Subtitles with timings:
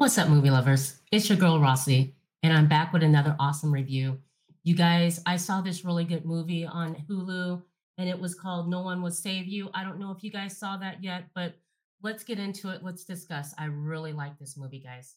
[0.00, 0.98] What's up, movie lovers?
[1.12, 4.18] It's your girl Rossie, and I'm back with another awesome review.
[4.62, 7.60] You guys, I saw this really good movie on Hulu,
[7.98, 9.68] and it was called No One Will Save You.
[9.74, 11.52] I don't know if you guys saw that yet, but
[12.02, 12.82] let's get into it.
[12.82, 13.54] Let's discuss.
[13.58, 15.16] I really like this movie, guys.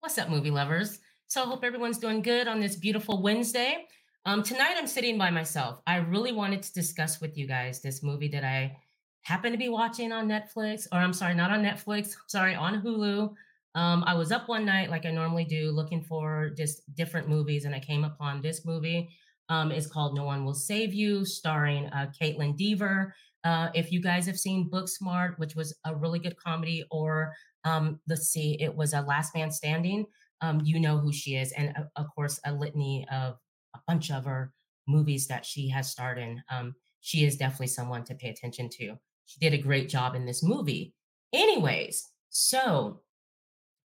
[0.00, 0.98] What's up, movie lovers?
[1.28, 3.86] So I hope everyone's doing good on this beautiful Wednesday.
[4.26, 5.80] Um, tonight I'm sitting by myself.
[5.86, 8.76] I really wanted to discuss with you guys this movie that I
[9.24, 13.34] happen to be watching on Netflix, or I'm sorry, not on Netflix, sorry, on Hulu.
[13.74, 17.64] Um, I was up one night, like I normally do, looking for just different movies,
[17.64, 19.08] and I came upon this movie.
[19.48, 23.14] Um, it's called No One Will Save You, starring uh, Kaitlyn Dever.
[23.42, 27.34] Uh, if you guys have seen Booksmart, which was a really good comedy, or
[27.64, 30.06] um, let's see, it was a Last Man Standing,
[30.40, 33.38] um, you know who she is, and uh, of course, a litany of
[33.74, 34.52] a bunch of her
[34.86, 36.42] movies that she has starred in.
[36.50, 38.96] Um, she is definitely someone to pay attention to.
[39.26, 40.94] She did a great job in this movie.
[41.32, 43.00] Anyways, so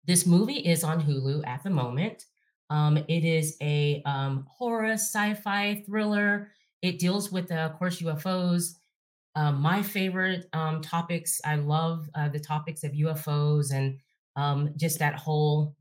[0.07, 2.25] this movie is on Hulu at the moment.
[2.71, 6.51] Um, it is a um, horror sci-fi thriller.
[6.83, 8.75] It deals with, uh, of course, UFOs.
[9.35, 11.41] Um, my favorite um, topics.
[11.45, 13.99] I love uh, the topics of UFOs and
[14.35, 15.77] um, just that whole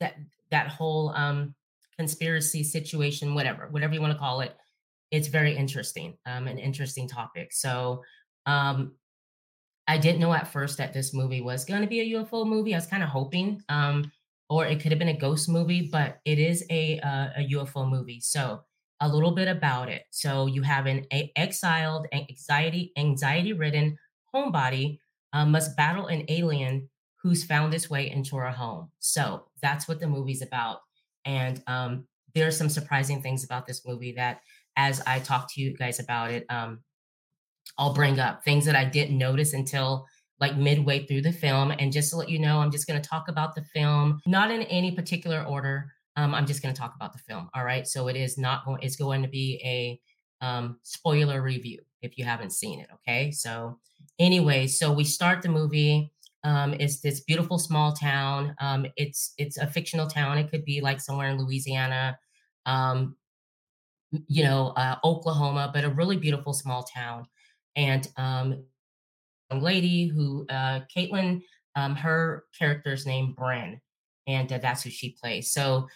[0.00, 0.14] that
[0.50, 1.54] that whole um,
[1.96, 4.56] conspiracy situation, whatever, whatever you want to call it.
[5.10, 7.52] It's very interesting, an interesting topic.
[7.52, 8.02] So
[8.46, 8.96] um,
[9.86, 12.74] I didn't know at first that this movie was going to be a UFO movie.
[12.74, 14.12] I was kind of hoping, um,
[14.48, 17.86] or it could have been a ghost movie, but it is a uh, a UFO
[17.88, 18.20] movie.
[18.20, 18.64] So
[19.00, 20.04] a little bit about it.
[20.10, 23.98] So you have an a- exiled, anxiety anxiety ridden
[24.34, 24.98] homebody
[25.32, 26.90] uh, must battle an alien
[27.22, 28.90] who's found its way into her home.
[28.98, 30.80] So that's what the movie's about.
[31.24, 34.40] And um, there are some surprising things about this movie that,
[34.76, 36.82] as I talk to you guys about it, um,
[37.78, 40.06] I'll bring up things that I didn't notice until
[40.40, 41.70] like midway through the film.
[41.70, 44.50] And just to let you know, I'm just going to talk about the film, not
[44.50, 45.92] in any particular order.
[46.16, 47.48] Um, I'm just going to talk about the film.
[47.54, 47.86] All right.
[47.86, 50.00] So it is not going, it's going to be a
[50.44, 52.88] um, spoiler review if you haven't seen it.
[52.94, 53.30] Okay.
[53.30, 53.78] So,
[54.18, 56.10] anyway, so we start the movie.
[56.42, 58.54] Um, it's this beautiful small town.
[58.60, 60.38] Um, it's it's a fictional town.
[60.38, 62.18] It could be like somewhere in Louisiana,
[62.64, 63.16] um,
[64.26, 67.26] you know, uh, Oklahoma, but a really beautiful small town
[67.76, 68.64] and um,
[69.50, 71.42] young lady who uh, Kaitlyn,
[71.76, 73.80] um, her character's name Brynn,
[74.26, 75.52] and uh, that's who she plays.
[75.52, 75.88] So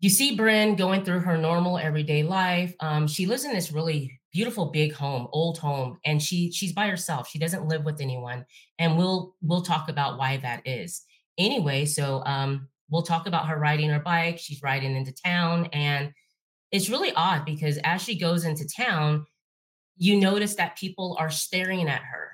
[0.00, 2.74] you see Brynn going through her normal everyday life.
[2.80, 6.88] Um, she lives in this really beautiful big home, old home, and she she's by
[6.88, 7.28] herself.
[7.28, 8.44] She doesn't live with anyone,
[8.78, 11.02] and we'll we'll talk about why that is.
[11.38, 14.38] Anyway, so um, we'll talk about her riding her bike.
[14.38, 16.12] She's riding into town, and
[16.70, 19.24] it's really odd because as she goes into town,
[19.96, 22.32] you notice that people are staring at her,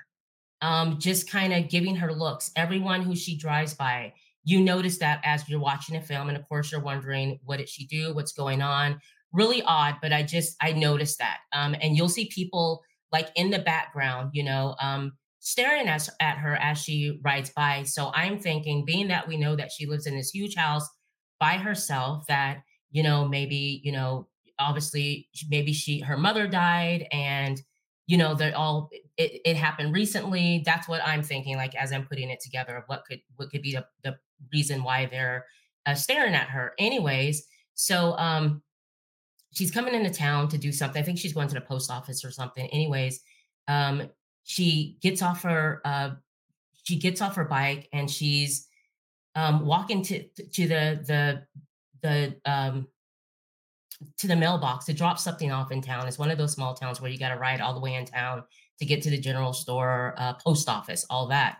[0.61, 2.51] um, just kind of giving her looks.
[2.55, 4.13] Everyone who she drives by,
[4.43, 7.69] you notice that as you're watching a film, and of course you're wondering what did
[7.69, 8.99] she do, what's going on.
[9.31, 13.49] Really odd, but I just I noticed that, um, and you'll see people like in
[13.49, 17.83] the background, you know, um, staring at, at her as she rides by.
[17.83, 20.87] So I'm thinking, being that we know that she lives in this huge house
[21.39, 24.27] by herself, that you know maybe you know
[24.59, 27.61] obviously maybe she her mother died and
[28.07, 30.63] you know they're all it, it happened recently.
[30.65, 33.61] That's what i'm thinking like as i'm putting it together of what could what could
[33.61, 34.17] be the, the
[34.51, 35.45] reason why they're
[35.85, 36.73] uh, staring at her.
[36.77, 38.61] Anyways so um
[39.53, 41.01] she's coming into town to do something.
[41.01, 42.67] I think she's going to the post office or something.
[42.67, 43.21] Anyways
[43.67, 44.09] um
[44.43, 46.11] she gets off her uh
[46.83, 48.67] she gets off her bike and she's
[49.35, 51.43] um walking to to the the
[52.01, 52.87] the um
[54.17, 56.07] to the mailbox to drop something off in town.
[56.07, 58.05] It's one of those small towns where you got to ride all the way in
[58.05, 58.43] town
[58.79, 61.59] to get to the general store, uh, post office, all that.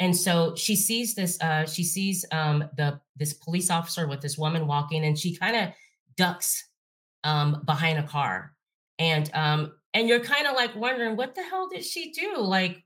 [0.00, 1.40] And so she sees this.
[1.40, 5.54] Uh, she sees um, the this police officer with this woman walking, and she kind
[5.54, 5.68] of
[6.16, 6.64] ducks
[7.22, 8.52] um, behind a car,
[8.98, 12.38] and um, and you're kind of like wondering what the hell did she do?
[12.38, 12.82] Like,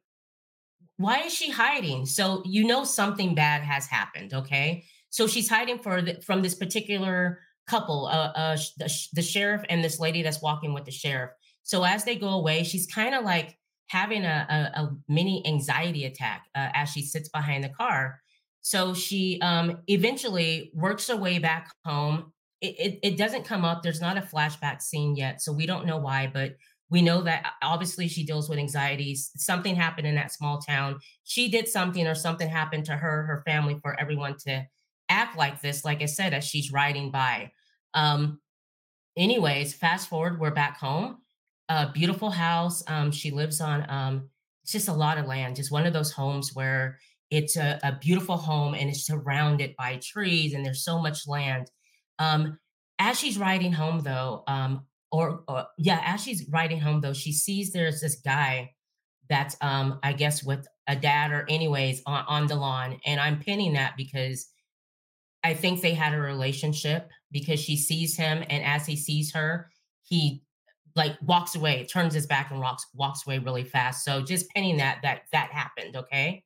[0.98, 2.04] why is she hiding?
[2.04, 4.34] So you know something bad has happened.
[4.34, 9.62] Okay, so she's hiding for the, from this particular couple, uh, uh, the, the sheriff
[9.68, 11.30] and this lady that's walking with the sheriff.
[11.62, 13.58] So as they go away, she's kind of like
[13.88, 14.46] having a,
[14.76, 18.20] a, a, mini anxiety attack uh, as she sits behind the car.
[18.60, 22.32] So she um, eventually works her way back home.
[22.60, 23.82] It, it, it doesn't come up.
[23.82, 26.30] There's not a flashback scene yet, so we don't know why.
[26.32, 26.56] But
[26.90, 29.30] we know that obviously she deals with anxieties.
[29.36, 30.98] Something happened in that small town.
[31.24, 34.66] She did something, or something happened to her, her family, for everyone to
[35.08, 35.84] act like this.
[35.84, 37.52] Like I said, as she's riding by.
[37.96, 38.40] Um,
[39.16, 41.18] anyways, fast forward, we're back home.
[41.68, 42.84] A beautiful house.
[42.86, 44.30] Um, she lives on um,
[44.62, 45.56] it's just a lot of land.
[45.56, 46.98] Just one of those homes where
[47.30, 51.70] it's a, a beautiful home and it's surrounded by trees and there's so much land.
[52.18, 52.58] Um,
[52.98, 57.32] as she's riding home, though, um, or, or yeah, as she's riding home, though, she
[57.32, 58.72] sees there's this guy
[59.28, 63.40] that's, um, I guess, with a dad or anyways on, on the lawn, and I'm
[63.40, 64.48] pinning that because
[65.46, 69.70] I think they had a relationship because she sees him, and as he sees her,
[70.02, 70.42] he
[70.94, 74.04] like walks away, turns his back and walks walks away really fast.
[74.04, 75.96] So just pinning that that that happened.
[75.96, 76.42] Okay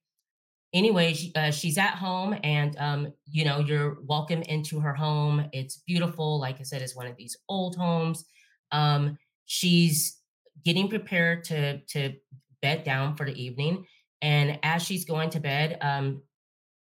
[0.72, 5.46] anyway, she, uh, she's at home and, um, you know, you're welcome into her home.
[5.52, 6.38] It's beautiful.
[6.38, 8.24] Like I said, it's one of these old homes.
[8.72, 10.18] Um, she's
[10.64, 12.14] getting prepared to, to
[12.62, 13.86] bed down for the evening.
[14.22, 16.22] And as she's going to bed, um,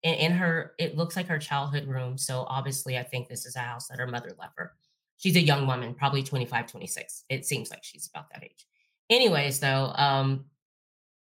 [0.02, 2.18] in, in her, it looks like her childhood room.
[2.18, 4.72] So obviously, I think this is a house that her mother left her.
[5.16, 7.24] She's a young woman, probably 25, 26.
[7.28, 8.66] It seems like she's about that age.
[9.10, 10.44] Anyways, though, um,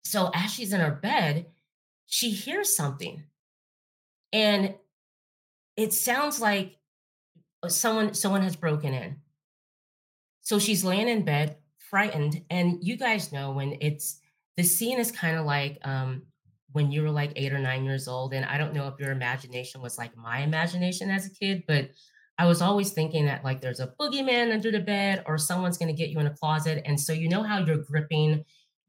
[0.04, 1.48] so as she's in her bed,
[2.08, 3.24] she hears something
[4.32, 4.76] and
[5.78, 6.78] it sounds like
[7.64, 9.16] uh, someone someone has broken in
[10.42, 14.20] so she's laying in bed frightened and you guys know when it's
[14.58, 16.24] the scene is kind of like um
[16.76, 19.12] when you were like eight or nine years old and i don't know if your
[19.12, 21.90] imagination was like my imagination as a kid but
[22.38, 25.94] i was always thinking that like there's a boogeyman under the bed or someone's going
[25.94, 28.44] to get you in a closet and so you know how you're gripping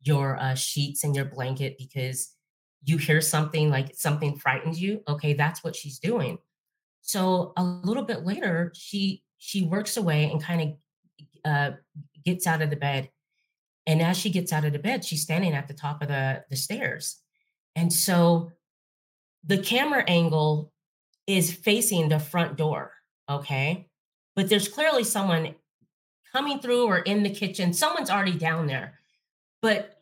[0.07, 2.35] your uh, sheets and your blanket because
[2.85, 5.03] you hear something like something frightens you?
[5.09, 6.39] Okay that's what she's doing.
[7.03, 10.69] So a little bit later she she works away and kind of
[11.45, 11.77] uh,
[12.25, 13.11] gets out of the bed
[13.87, 16.45] and as she gets out of the bed she's standing at the top of the
[16.51, 17.21] the stairs
[17.77, 18.51] and so
[19.45, 20.73] the camera angle
[21.29, 22.93] is facing the front door
[23.31, 23.87] okay
[24.35, 25.55] but there's clearly someone
[26.33, 28.99] coming through or in the kitchen someone's already down there
[29.63, 29.97] but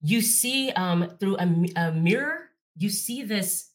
[0.00, 3.70] you see um, through a, a mirror, you see this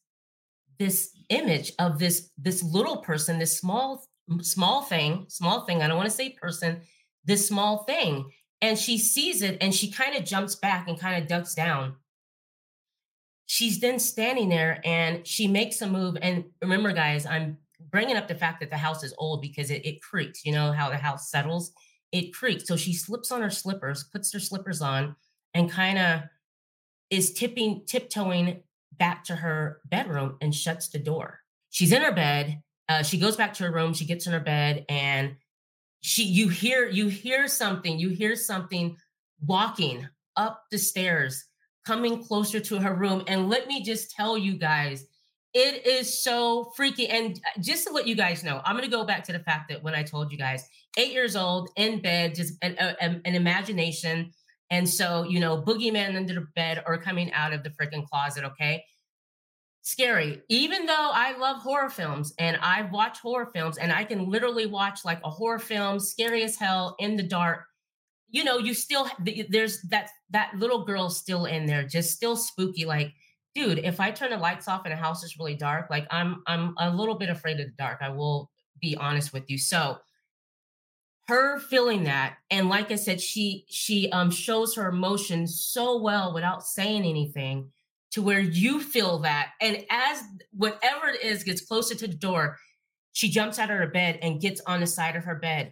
[0.79, 4.05] this image of this this little person, this small
[4.41, 5.81] small thing, small thing.
[5.81, 6.81] I don't want to say person,
[7.25, 8.31] this small thing,
[8.61, 11.95] and she sees it and she kind of jumps back and kind of ducks down.
[13.45, 16.17] She's then standing there and she makes a move.
[16.21, 17.57] And remember, guys, I'm
[17.91, 20.45] bringing up the fact that the house is old because it, it creaks.
[20.45, 21.73] You know how the house settles?
[22.11, 22.67] It creaks.
[22.67, 25.15] So she slips on her slippers, puts her slippers on,
[25.53, 26.21] and kind of
[27.09, 28.61] is tipping tiptoeing
[28.97, 31.39] back to her bedroom and shuts the door.
[31.69, 32.61] She's in her bed.
[32.89, 33.93] Uh, she goes back to her room.
[33.93, 35.35] She gets in her bed and
[36.01, 37.97] she you hear you hear something.
[37.97, 38.97] You hear something
[39.45, 41.45] walking up the stairs,
[41.85, 43.23] coming closer to her room.
[43.27, 45.05] And let me just tell you guys,
[45.53, 47.07] it is so freaky.
[47.07, 49.69] And just to let you guys know, I'm going to go back to the fact
[49.69, 53.35] that when I told you guys, eight years old in bed, just an, a, an
[53.35, 54.31] imagination
[54.73, 58.43] and so, you know, boogeyman under the bed or coming out of the freaking closet,
[58.43, 58.83] okay?
[59.83, 60.41] Scary.
[60.49, 64.65] Even though I love horror films and I've watched horror films and I can literally
[64.65, 67.65] watch like a horror film, scary as hell in the dark,
[68.33, 69.07] you know, you still
[69.47, 72.83] there's that that little girl still in there, just still spooky.
[72.83, 73.13] Like,
[73.53, 76.41] dude, if I turn the lights off and the house is really dark, like I'm
[76.47, 77.99] I'm a little bit afraid of the dark.
[78.01, 78.49] I will
[78.81, 79.59] be honest with you.
[79.59, 79.99] So
[81.27, 86.33] her feeling that and like i said she she um shows her emotions so well
[86.33, 87.71] without saying anything
[88.11, 92.57] to where you feel that and as whatever it is gets closer to the door
[93.13, 95.71] she jumps out of her bed and gets on the side of her bed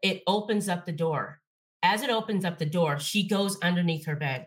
[0.00, 1.38] it opens up the door
[1.86, 4.46] as it opens up the door she goes underneath her bed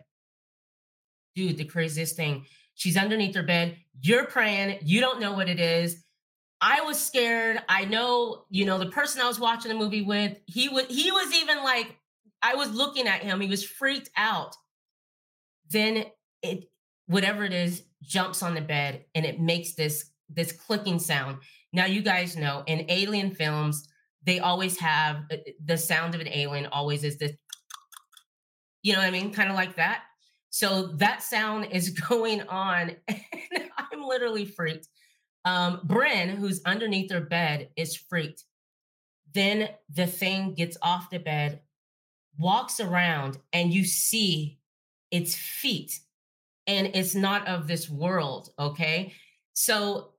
[1.34, 2.44] dude the craziest thing
[2.74, 6.04] she's underneath her bed you're praying you don't know what it is
[6.60, 7.62] I was scared.
[7.68, 11.10] I know, you know, the person I was watching the movie with, he was he
[11.10, 11.96] was even like,
[12.42, 14.54] I was looking at him, he was freaked out.
[15.70, 16.04] Then
[16.42, 16.64] it
[17.06, 21.38] whatever it is jumps on the bed and it makes this this clicking sound.
[21.72, 23.88] Now you guys know in alien films,
[24.24, 27.32] they always have uh, the sound of an alien always is this
[28.82, 29.32] you know what I mean?
[29.32, 30.04] Kind of like that.
[30.48, 34.88] So that sound is going on and I'm literally freaked.
[35.44, 38.44] Um, Brynn, who's underneath her bed, is freaked.
[39.32, 41.60] Then the thing gets off the bed,
[42.38, 44.58] walks around, and you see
[45.10, 45.98] its feet,
[46.66, 48.50] and it's not of this world.
[48.58, 49.14] Okay.
[49.52, 50.12] So,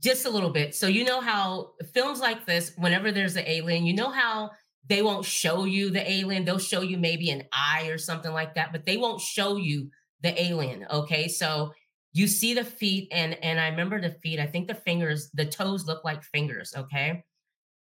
[0.00, 0.74] just a little bit.
[0.74, 4.50] So, you know how films like this, whenever there's an alien, you know how
[4.86, 6.44] they won't show you the alien.
[6.44, 9.90] They'll show you maybe an eye or something like that, but they won't show you
[10.22, 10.86] the alien.
[10.90, 11.28] Okay.
[11.28, 11.72] So,
[12.14, 15.44] you see the feet and and i remember the feet i think the fingers the
[15.44, 17.22] toes look like fingers okay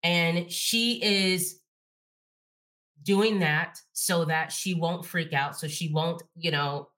[0.04, 1.62] and she is
[3.02, 6.90] doing that so that she won't freak out so she won't you know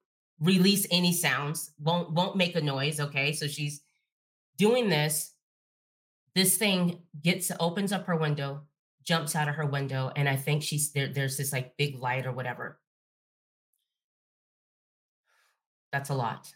[0.41, 2.99] release any sounds, won't won't make a noise.
[2.99, 3.81] Okay, so she's
[4.61, 5.33] doing this.
[6.35, 8.61] This thing gets opens up her window,
[9.03, 11.07] jumps out of her window, and I think she's there.
[11.07, 12.79] There's this like big light or whatever.
[15.91, 16.53] That's a lot.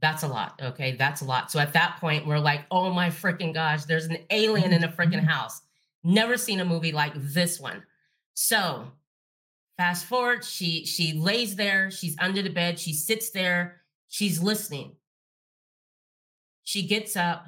[0.00, 0.60] That's a lot.
[0.62, 1.50] Okay, that's a lot.
[1.50, 4.88] So at that point, we're like, oh my freaking gosh, there's an alien in a
[4.88, 5.60] freaking house.
[6.04, 7.82] Never seen a movie like this one.
[8.34, 8.92] So
[9.76, 14.92] fast forward, she she lays there, she's under the bed, she sits there, she's listening.
[16.64, 17.46] She gets up,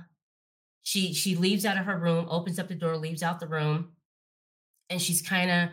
[0.83, 3.93] she she leaves out of her room, opens up the door, leaves out the room,
[4.89, 5.69] and she's kind of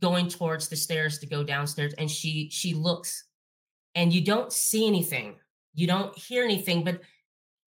[0.00, 1.94] going towards the stairs to go downstairs.
[1.98, 3.24] And she she looks,
[3.94, 5.36] and you don't see anything,
[5.74, 7.00] you don't hear anything, but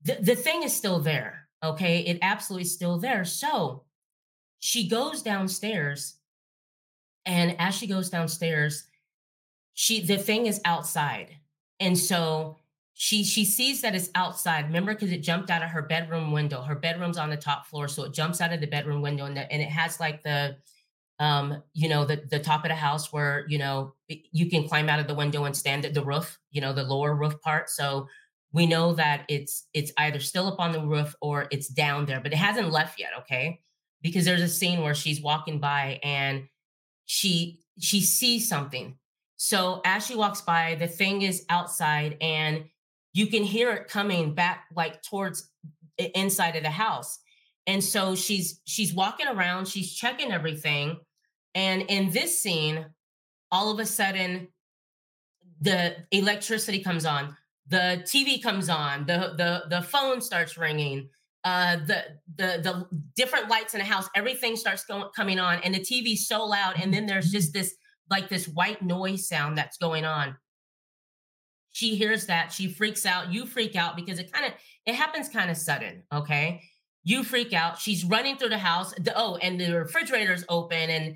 [0.04, 1.48] the, the thing is still there.
[1.64, 3.24] Okay, it absolutely is still there.
[3.24, 3.84] So
[4.60, 6.16] she goes downstairs
[7.26, 8.88] and as she goes downstairs
[9.74, 11.36] she the thing is outside
[11.82, 12.58] and so
[12.94, 14.66] she she sees that it's outside.
[14.66, 16.62] Remember because it jumped out of her bedroom window.
[16.62, 19.36] Her bedroom's on the top floor so it jumps out of the bedroom window and,
[19.36, 20.58] the, and it has like the
[21.20, 24.90] um you know the the top of the house where you know you can climb
[24.90, 27.70] out of the window and stand at the roof you know the lower roof part.
[27.70, 28.08] So
[28.52, 32.20] we know that it's it's either still up on the roof or it's down there
[32.22, 33.60] but it hasn't left yet okay?
[34.04, 36.48] Because there's a scene where she's walking by and
[37.06, 38.98] she she sees something.
[39.36, 42.66] So as she walks by, the thing is outside and
[43.14, 45.50] you can hear it coming back like towards
[45.98, 47.20] inside of the house.
[47.66, 50.98] And so she's she's walking around, she's checking everything.
[51.56, 52.88] And in this scene,
[53.52, 54.48] all of a sudden
[55.62, 61.10] the electricity comes on, the TV comes on, the the the phone starts ringing,
[61.44, 62.04] uh, the
[62.36, 66.28] the the different lights in the house, everything starts going coming on, and the TV's
[66.28, 67.76] so loud, and then there's just this
[68.10, 70.36] like this white noise sound that's going on.
[71.74, 73.32] She hears that, she freaks out.
[73.34, 74.54] You freak out because it kind of
[74.86, 76.04] it happens kind of sudden.
[76.14, 76.62] Okay,
[77.04, 77.80] you freak out.
[77.80, 78.94] She's running through the house.
[78.94, 81.16] The, oh, and the refrigerator's open, and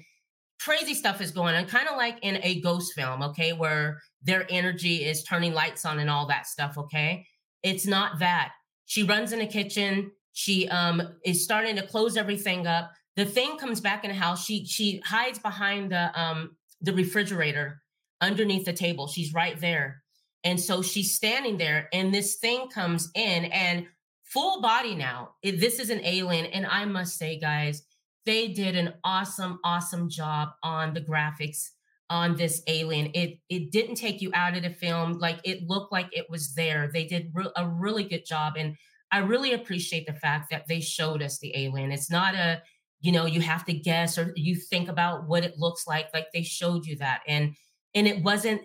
[0.60, 3.24] crazy stuff is going on, kind of like in a ghost film.
[3.24, 6.78] Okay, where their energy is turning lights on and all that stuff.
[6.78, 7.26] Okay,
[7.64, 8.52] it's not that.
[8.86, 12.92] She runs in the kitchen she um, is starting to close everything up.
[13.16, 14.46] The thing comes back in the house.
[14.46, 17.82] She she hides behind the um, the refrigerator
[18.22, 19.08] underneath the table.
[19.08, 20.04] She's right there.
[20.48, 23.86] And so she's standing there, and this thing comes in and
[24.24, 25.32] full body now.
[25.44, 26.46] It, this is an alien.
[26.46, 27.84] And I must say, guys,
[28.25, 31.72] they did an awesome, awesome job on the graphics
[32.10, 33.12] on this alien.
[33.13, 35.20] It it didn't take you out of the film.
[35.20, 36.89] Like it looked like it was there.
[36.94, 38.54] They did re- a really good job.
[38.58, 38.77] And
[39.12, 41.92] I really appreciate the fact that they showed us the alien.
[41.92, 42.62] It's not a,
[43.01, 46.08] you know, you have to guess or you think about what it looks like.
[46.13, 47.20] Like they showed you that.
[47.27, 47.54] And
[47.94, 48.62] and it wasn't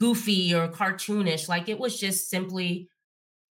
[0.00, 1.48] goofy or cartoonish.
[1.48, 2.88] Like it was just simply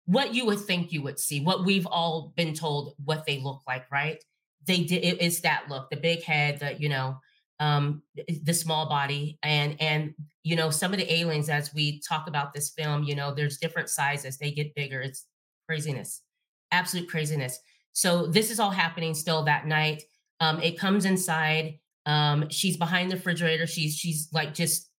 [0.06, 3.62] what you would think you would see, what we've all been told what they look
[3.68, 4.24] like, right?
[4.66, 7.18] They did it, it's that look, the big head, the, you know,
[7.60, 8.04] um
[8.44, 10.14] the small body and and
[10.44, 13.58] you know some of the aliens as we talk about this film you know there's
[13.58, 15.26] different sizes they get bigger it's
[15.68, 16.24] craziness,
[16.72, 17.60] absolute craziness.
[17.94, 20.04] So this is all happening still that night.
[20.40, 21.80] Um, it comes inside.
[22.06, 23.68] Um, she's behind the refrigerator.
[23.68, 24.90] She's she's like just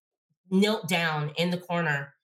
[0.50, 2.14] knelt down in the corner,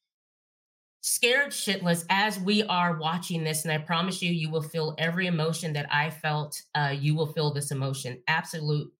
[1.00, 3.64] scared shitless as we are watching this.
[3.64, 6.60] And I promise you, you will feel every emotion that I felt.
[6.74, 8.90] Uh, you will feel this emotion, absolute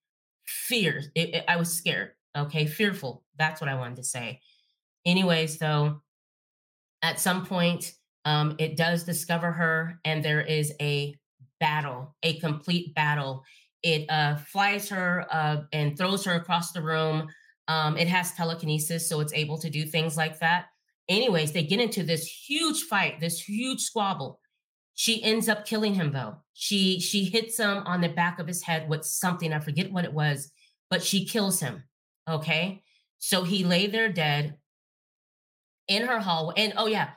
[0.47, 1.03] fear.
[1.15, 2.13] It, it, I was scared.
[2.37, 3.25] Okay, fearful.
[3.39, 4.41] That's what I wanted to say.
[5.07, 6.03] Anyways, though,
[7.03, 7.93] at some point,
[8.25, 11.15] um, it does discover her, and there is a
[11.61, 13.45] battle, a complete battle.
[13.83, 17.29] It uh, flies her uh, and throws her across the room.
[17.69, 20.67] Um, it has telekinesis, so it's able to do things like that.
[21.09, 24.41] Anyways, they get into this huge fight, this huge squabble.
[24.95, 26.37] She ends up killing him though.
[26.53, 29.53] She she hits him on the back of his head with something.
[29.53, 30.53] I forget what it was,
[30.89, 31.83] but she kills him.
[32.29, 32.83] Okay.
[33.19, 34.57] So he lay there dead
[35.89, 36.55] in her hallway.
[36.59, 37.11] And oh yeah,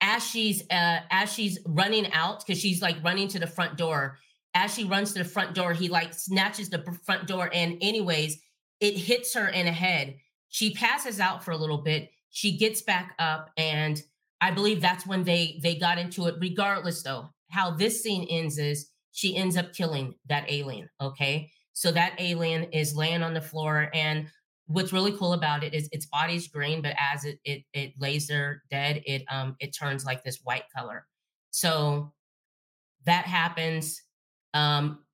[0.00, 4.18] as she's uh as she's running out because she's like running to the front door
[4.54, 8.40] as she runs to the front door he like snatches the front door and anyways
[8.80, 10.16] it hits her in the head
[10.48, 14.02] she passes out for a little bit she gets back up and
[14.40, 18.58] i believe that's when they they got into it regardless though how this scene ends
[18.58, 23.40] is she ends up killing that alien okay so that alien is laying on the
[23.40, 24.28] floor and
[24.68, 28.28] what's really cool about it is its body's green, but as it it it lays
[28.28, 31.06] there dead, it um it turns like this white color.
[31.50, 32.12] So
[33.04, 34.02] that happens.
[34.54, 35.04] Um,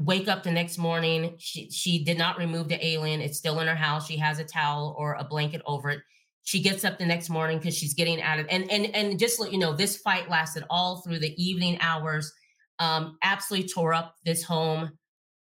[0.00, 1.34] wake up the next morning.
[1.38, 3.20] She she did not remove the alien.
[3.20, 4.06] It's still in her house.
[4.06, 6.00] She has a towel or a blanket over it.
[6.44, 9.38] she gets up the next morning because she's getting out of and and and just
[9.38, 12.32] let you know, this fight lasted all through the evening hours.
[12.78, 14.92] Um, absolutely tore up this home,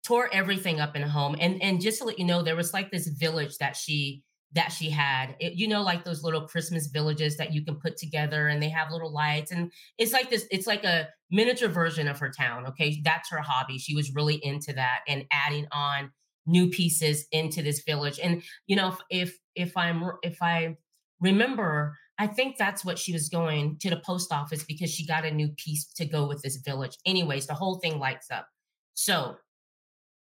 [0.03, 1.35] tore everything up in a home.
[1.39, 4.23] And and just to let you know, there was like this village that she
[4.53, 5.35] that she had.
[5.39, 8.69] It, you know, like those little Christmas villages that you can put together and they
[8.69, 9.51] have little lights.
[9.51, 12.65] And it's like this, it's like a miniature version of her town.
[12.67, 13.01] Okay.
[13.03, 13.77] That's her hobby.
[13.77, 16.11] She was really into that and adding on
[16.45, 18.19] new pieces into this village.
[18.23, 20.77] And, you know, if, if, I'm, if I
[21.19, 25.25] remember, I think that's what she was going to the post office because she got
[25.25, 26.97] a new piece to go with this village.
[27.05, 28.47] Anyways, the whole thing lights up.
[28.93, 29.35] So,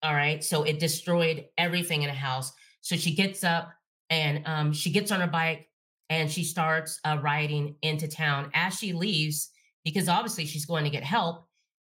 [0.04, 0.44] all right.
[0.44, 2.52] So it destroyed everything in the house.
[2.82, 3.74] So she gets up
[4.14, 5.68] and um, she gets on her bike
[6.10, 8.52] and she starts uh, riding into town.
[8.54, 9.50] As she leaves,
[9.84, 11.48] because obviously she's going to get help,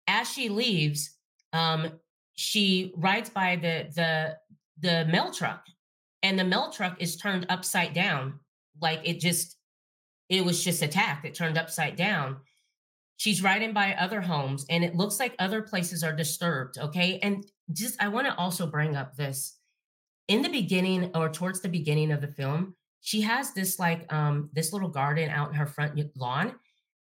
[0.06, 1.10] as she leaves,
[1.52, 1.90] um,
[2.34, 4.36] she rides by the the
[4.80, 5.66] the mail truck,
[6.22, 8.40] and the mail truck is turned upside down.
[8.80, 9.58] Like it just
[10.30, 11.26] it was just attacked.
[11.26, 12.38] It turned upside down.
[13.18, 17.18] She's riding by other homes and it looks like other places are disturbed okay?
[17.22, 19.55] And just i want to also bring up this
[20.28, 24.50] in the beginning or towards the beginning of the film she has this like um
[24.52, 26.54] this little garden out in her front lawn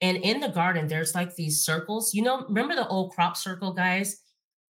[0.00, 3.72] and in the garden there's like these circles you know remember the old crop circle
[3.72, 4.20] guys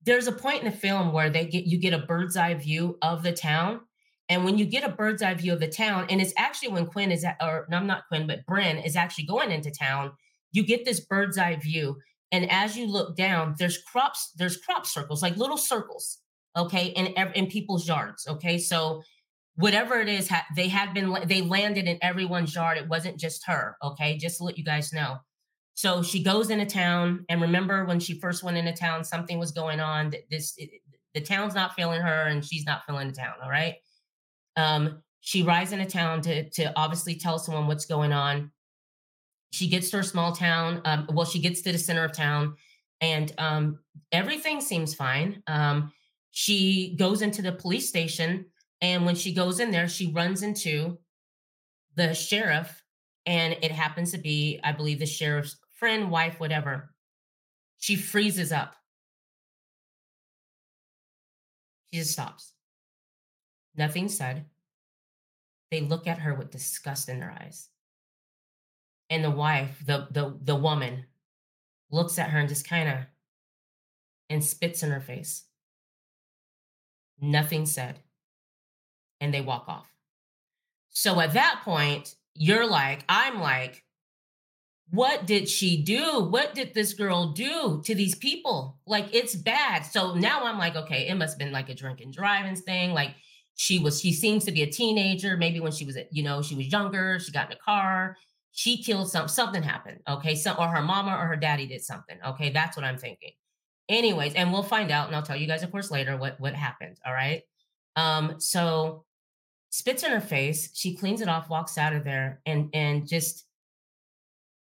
[0.03, 2.99] there's a point in the film where they get you get a bird's eye view
[3.03, 3.81] of the town
[4.31, 6.87] and when you get a bird's eye view of the town, and it's actually when
[6.87, 10.13] Quinn is, at, or no, I'm not Quinn, but Brynn is actually going into town,
[10.53, 11.97] you get this bird's eye view.
[12.31, 16.19] And as you look down, there's crops, there's crop circles, like little circles,
[16.57, 18.59] okay, in in people's yards, okay.
[18.59, 19.03] So
[19.57, 22.79] whatever it is, they had been they landed in everyone's yard.
[22.79, 24.17] It wasn't just her, okay.
[24.17, 25.19] Just to let you guys know.
[25.75, 29.53] So she goes into town, and remember when she first went into town, something was
[29.53, 30.13] going on.
[30.31, 30.71] This it,
[31.15, 33.35] the town's not feeling her, and she's not feeling the town.
[33.43, 33.75] All right.
[34.57, 38.51] Um, she rides into town to to obviously tell someone what's going on.
[39.53, 40.81] She gets to her small town.
[40.85, 42.57] Um, well, she gets to the center of town,
[43.01, 43.79] and um,
[44.13, 45.43] everything seems fine.
[45.47, 45.93] Um,
[46.31, 48.47] she goes into the police station,
[48.81, 50.99] and when she goes in there, she runs into
[51.97, 52.83] the sheriff,
[53.27, 56.95] and it happens to be, I believe, the sheriff's friend, wife, whatever.
[57.79, 58.77] She freezes up.
[61.93, 62.53] She just stops.
[63.75, 64.47] Nothing said.
[65.71, 67.69] They look at her with disgust in their eyes.
[69.09, 71.07] And the wife, the the the woman,
[71.91, 72.99] looks at her and just kind of
[74.29, 75.45] and spits in her face.
[77.21, 78.01] Nothing said.
[79.21, 79.91] And they walk off.
[80.91, 83.85] So at that point, you're like, I'm like,
[84.91, 86.25] what did she do?
[86.25, 88.79] What did this girl do to these people?
[88.87, 89.83] Like, it's bad.
[89.83, 92.93] So now I'm like, okay, it must have been like a drinking driving thing.
[92.93, 93.15] Like,
[93.61, 96.55] she was she seems to be a teenager maybe when she was you know she
[96.55, 98.17] was younger she got in a car
[98.53, 102.17] she killed some something happened okay some or her mama or her daddy did something
[102.27, 103.33] okay that's what i'm thinking
[103.91, 106.55] anyways and we'll find out and i'll tell you guys of course later what what
[106.55, 107.43] happened all right?
[107.97, 109.05] Um so
[109.71, 113.45] spits in her face she cleans it off walks out of there and and just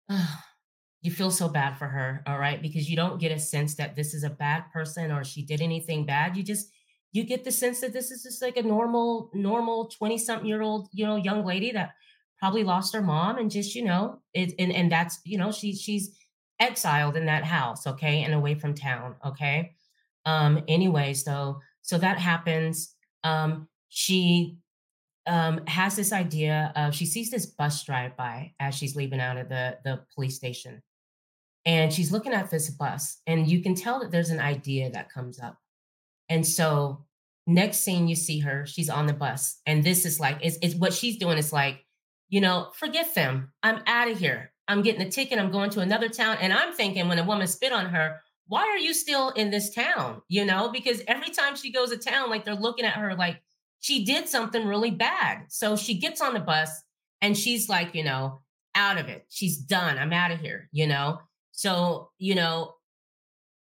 [0.09, 0.25] uh,
[1.01, 2.61] you feel so bad for her all right?
[2.61, 5.61] Because you don't get a sense that this is a bad person or she did
[5.61, 6.35] anything bad.
[6.35, 6.71] You just
[7.11, 10.61] you get the sense that this is just like a normal, normal 20 something year
[10.61, 11.91] old, you know, young lady that
[12.37, 15.75] probably lost her mom and just, you know, it, and, and that's, you know, she,
[15.75, 16.15] she's
[16.59, 17.87] exiled in that house.
[17.87, 18.23] Okay.
[18.23, 19.15] And away from town.
[19.25, 19.75] Okay.
[20.25, 22.93] Um, anyway, so, so that happens.
[23.23, 24.57] Um, she,
[25.27, 29.37] um, has this idea of, she sees this bus drive by as she's leaving out
[29.37, 30.81] of the, the police station.
[31.65, 35.11] And she's looking at this bus and you can tell that there's an idea that
[35.11, 35.57] comes up
[36.29, 37.05] and so
[37.47, 39.59] next scene you see her, she's on the bus.
[39.65, 41.83] And this is like, it's, it's what she's doing is like,
[42.29, 43.51] you know, forget them.
[43.63, 44.51] I'm out of here.
[44.69, 45.39] I'm getting a ticket.
[45.39, 46.37] I'm going to another town.
[46.39, 49.73] And I'm thinking when a woman spit on her, why are you still in this
[49.73, 50.21] town?
[50.29, 53.41] You know, because every time she goes to town, like they're looking at her like
[53.79, 55.45] she did something really bad.
[55.49, 56.69] So she gets on the bus
[57.21, 58.39] and she's like, you know,
[58.75, 59.25] out of it.
[59.29, 59.97] She's done.
[59.97, 61.19] I'm out of here, you know?
[61.51, 62.75] So, you know,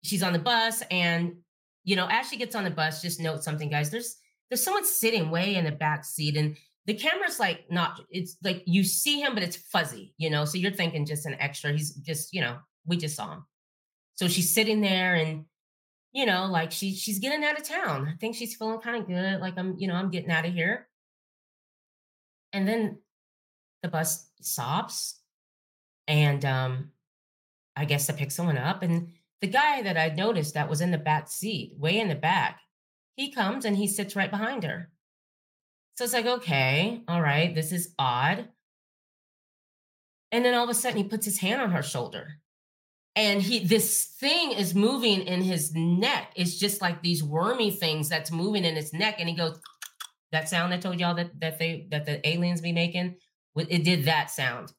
[0.04, 1.36] she's on the bus and
[1.84, 3.90] you know, as she gets on the bus, just note something, guys.
[3.90, 4.16] There's
[4.50, 8.02] there's someone sitting way in the back seat, and the camera's like not.
[8.10, 10.46] It's like you see him, but it's fuzzy, you know.
[10.46, 11.72] So you're thinking just an extra.
[11.72, 13.46] He's just, you know, we just saw him.
[14.16, 15.46] So she's sitting there, and
[16.12, 18.08] you know, like she she's getting out of town.
[18.08, 19.40] I think she's feeling kind of good.
[19.40, 20.88] Like I'm, you know, I'm getting out of here.
[22.52, 23.00] And then
[23.82, 25.20] the bus stops,
[26.08, 26.92] and um,
[27.76, 29.08] I guess to pick someone up, and
[29.42, 32.62] the guy that I noticed that was in the back seat, way in the back,
[33.16, 34.90] he comes and he sits right behind her.
[35.96, 38.48] So it's like, okay, all right, this is odd.
[40.32, 42.40] And then all of a sudden he puts his hand on her shoulder.
[43.16, 46.34] And he this thing is moving in his neck.
[46.36, 49.18] It's just like these wormy things that's moving in his neck.
[49.20, 49.60] And he goes,
[50.32, 53.18] that sound I told y'all that that they that the aliens be making,
[53.56, 54.74] it did that sound.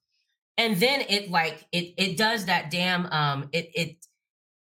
[0.59, 4.07] And then it like it it does that damn um it it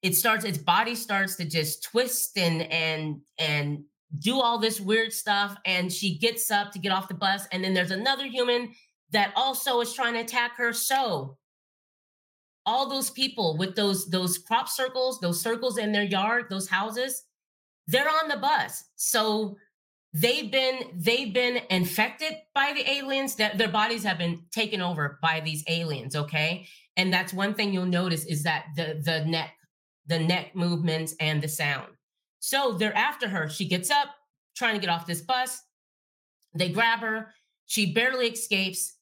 [0.03, 3.85] it starts its body starts to just twist and and and
[4.19, 7.63] do all this weird stuff and she gets up to get off the bus and
[7.63, 8.73] then there's another human
[9.11, 10.73] that also is trying to attack her.
[10.73, 11.37] So
[12.65, 17.25] all those people with those those crop circles those circles in their yard those houses
[17.87, 18.83] they're on the bus.
[18.95, 19.57] So
[20.13, 23.35] they've been they've been infected by the aliens.
[23.35, 26.67] That their bodies have been taken over by these aliens okay?
[26.97, 29.51] And that's one thing you'll notice is that the the neck
[30.07, 31.87] the neck movements and the sound
[32.45, 33.49] so they're after her.
[33.49, 34.09] She gets up,
[34.55, 35.63] trying to get off this bus.
[36.53, 37.33] They grab her.
[37.65, 38.97] She barely escapes,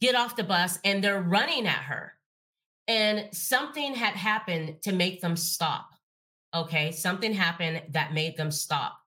[0.00, 2.14] get off the bus, and they're running at her.
[2.88, 5.90] And something had happened to make them stop.
[6.54, 6.90] Okay.
[6.90, 8.98] Something happened that made them stop.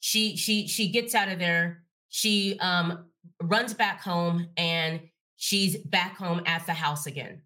[0.00, 1.84] She she she gets out of there.
[2.10, 3.06] She um
[3.42, 5.00] runs back home and
[5.36, 7.40] she's back home at the house again.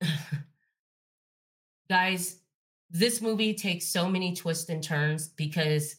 [1.88, 2.39] Guys,
[2.90, 5.96] this movie takes so many twists and turns because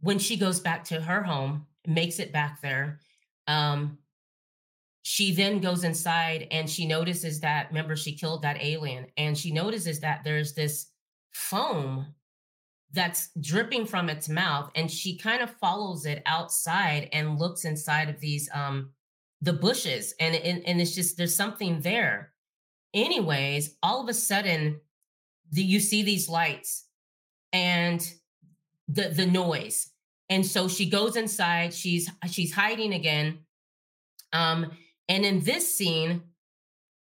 [0.00, 3.00] when she goes back to her home, makes it back there,
[3.46, 3.98] um,
[5.08, 9.52] she then goes inside and she notices that remember she killed that alien and she
[9.52, 10.86] notices that there's this
[11.32, 12.06] foam
[12.90, 18.08] that's dripping from its mouth and she kind of follows it outside and looks inside
[18.08, 18.90] of these um
[19.42, 22.32] the bushes and and, and it's just there's something there.
[22.92, 24.80] Anyways all of a sudden
[25.52, 26.86] the, you see these lights
[27.52, 28.12] and
[28.88, 29.90] the the noise.
[30.28, 33.38] And so she goes inside she's she's hiding again.
[34.32, 34.72] Um
[35.08, 36.22] and in this scene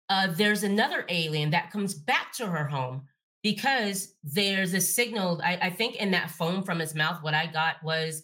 [0.09, 3.03] uh there's another alien that comes back to her home
[3.43, 7.45] because there's a signal I, I think in that foam from his mouth what i
[7.45, 8.23] got was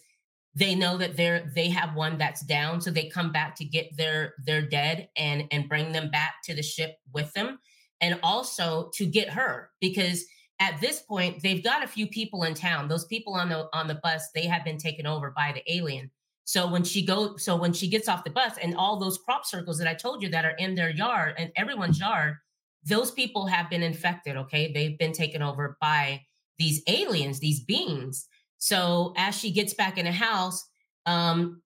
[0.54, 3.96] they know that they're they have one that's down so they come back to get
[3.96, 7.58] their their dead and and bring them back to the ship with them
[8.02, 10.26] and also to get her because
[10.60, 12.88] at this point they've got a few people in town.
[12.88, 16.10] Those people on the on the bus they have been taken over by the alien.
[16.44, 19.46] So when she go so when she gets off the bus and all those crop
[19.46, 22.36] circles that i told you that are in their yard and everyone's yard
[22.84, 24.72] those people have been infected okay?
[24.72, 26.22] They've been taken over by
[26.58, 28.28] these aliens these beings.
[28.58, 30.68] So as she gets back in the house
[31.06, 31.62] um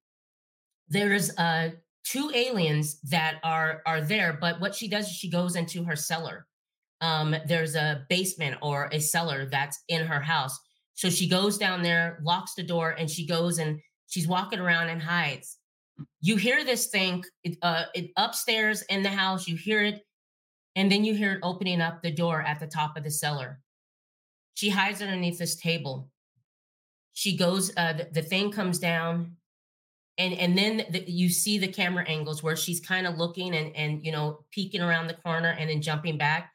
[0.88, 1.70] there's uh
[2.07, 5.97] two aliens that are are there but what she does is she goes into her
[5.97, 6.47] cellar.
[7.01, 10.59] Um there's a basement or a cellar that's in her house.
[10.95, 14.88] So she goes down there locks the door and she goes and she's walking around
[14.88, 15.59] and hides.
[16.21, 20.03] You hear this thing it, uh it upstairs in the house you hear it
[20.77, 23.61] and then you hear it opening up the door at the top of the cellar.
[24.55, 26.09] She hides underneath this table.
[27.14, 29.37] She goes uh the, the thing comes down
[30.18, 33.74] and and then the, you see the camera angles where she's kind of looking and
[33.76, 36.52] and you know peeking around the corner and then jumping back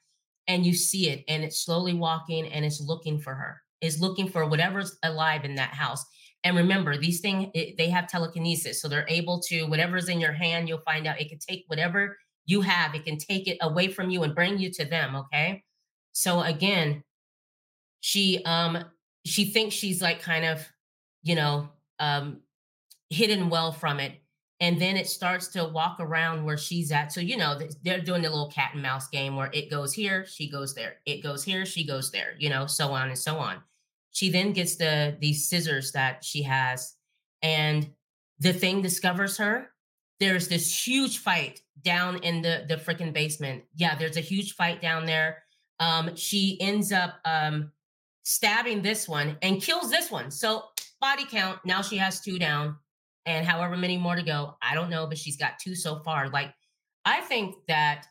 [0.47, 3.61] and you see it and it's slowly walking and it's looking for her.
[3.81, 6.05] Is looking for whatever's alive in that house.
[6.43, 10.67] And remember these things they have telekinesis so they're able to whatever's in your hand
[10.67, 11.21] you'll find out.
[11.21, 12.95] It can take whatever you have.
[12.95, 15.63] It can take it away from you and bring you to them okay?
[16.13, 17.03] So again
[18.01, 18.83] she um
[19.25, 20.67] she thinks she's like kind of
[21.23, 21.69] you know
[21.99, 22.41] um
[23.11, 24.13] hidden well from it.
[24.59, 27.11] And then it starts to walk around where she's at.
[27.11, 30.25] So, you know, they're doing the little cat and mouse game where it goes here,
[30.25, 30.97] she goes there.
[31.05, 33.57] It goes here, she goes there, you know, so on and so on.
[34.11, 36.95] She then gets the these scissors that she has,
[37.41, 37.89] and
[38.39, 39.69] the thing discovers her.
[40.19, 43.63] There's this huge fight down in the the freaking basement.
[43.75, 45.43] Yeah, there's a huge fight down there.
[45.79, 47.71] Um, she ends up um
[48.23, 50.29] stabbing this one and kills this one.
[50.29, 50.65] So
[50.99, 51.59] body count.
[51.65, 52.75] Now she has two down
[53.25, 54.55] and however many more to go.
[54.61, 56.29] I don't know, but she's got two so far.
[56.29, 56.53] Like,
[57.05, 58.05] I think that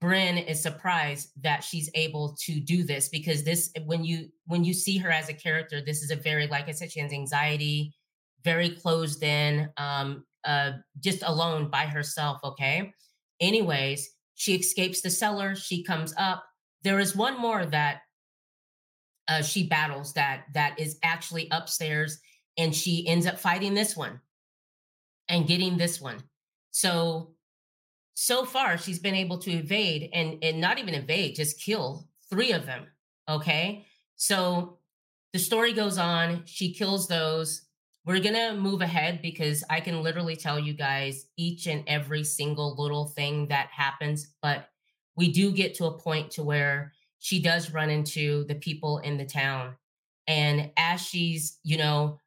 [0.00, 4.72] Brynn is surprised that she's able to do this because this, when you when you
[4.72, 7.94] see her as a character, this is a very, like I said, she has anxiety,
[8.44, 12.38] very closed in, um, uh, just alone by herself.
[12.44, 12.92] Okay.
[13.40, 15.56] Anyways, she escapes the cellar.
[15.56, 16.44] She comes up.
[16.82, 18.02] There is one more that
[19.26, 22.18] uh, she battles that that is actually upstairs,
[22.56, 24.20] and she ends up fighting this one
[25.28, 26.22] and getting this one.
[26.70, 27.34] So
[28.14, 32.52] so far she's been able to evade and and not even evade, just kill three
[32.52, 32.86] of them.
[33.28, 33.86] Okay?
[34.16, 34.78] So
[35.32, 37.62] the story goes on, she kills those.
[38.04, 42.74] we're gonna move ahead because I can literally tell you guys each and every single
[42.78, 44.70] little thing that happens, but
[45.14, 49.18] we do get to a point to where she does run into the people in
[49.18, 49.76] the town.
[50.26, 52.18] And as she's, you know,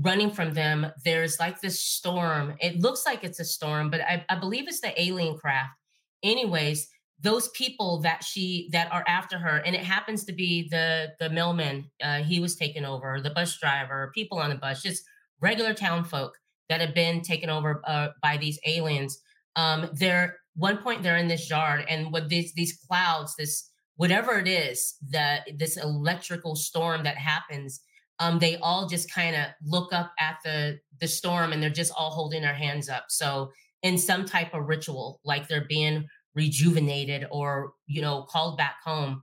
[0.00, 2.54] running from them, there's like this storm.
[2.60, 5.72] It looks like it's a storm, but I, I believe it's the alien craft.
[6.22, 6.88] Anyways,
[7.20, 11.28] those people that she that are after her and it happens to be the the
[11.30, 15.02] millman uh, he was taken over the bus driver people on the bus just
[15.40, 19.18] regular town folk that have been taken over uh, by these aliens
[19.56, 24.38] um they're one point they're in this yard and with these these clouds this whatever
[24.38, 27.80] it is that this electrical storm that happens
[28.18, 31.92] um they all just kind of look up at the the storm and they're just
[31.96, 33.06] all holding their hands up.
[33.08, 33.50] So
[33.82, 39.22] in some type of ritual like they're being rejuvenated or you know called back home.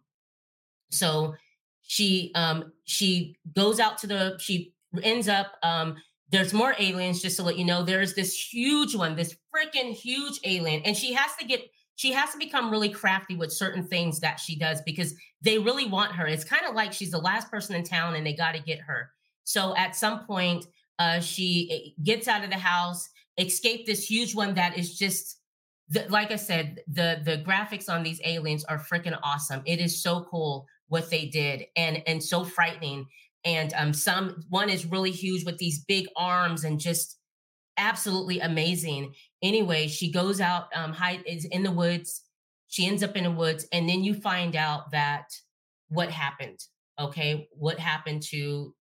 [0.92, 1.36] So
[1.82, 5.96] she um she goes out to the she ends up um
[6.32, 10.40] there's more aliens just to let you know there's this huge one this freaking huge
[10.44, 11.62] alien and she has to get
[11.96, 15.88] she has to become really crafty with certain things that she does because they really
[15.88, 18.54] want her it's kind of like she's the last person in town and they got
[18.54, 19.12] to get her
[19.44, 20.66] so at some point
[21.00, 25.40] uh she eh, gets out of the house escape this huge one that is just
[25.90, 29.62] the, like I said, the the graphics on these aliens are freaking awesome.
[29.66, 33.06] It is so cool what they did, and and so frightening.
[33.44, 37.20] And um, some one is really huge with these big arms and just
[37.78, 39.14] absolutely amazing.
[39.46, 42.24] Anyway, she goes out, um, hide is in the woods.
[42.68, 45.26] She ends up in the woods, and then you find out that
[45.90, 46.60] what happened.
[47.00, 48.74] Okay, what happened to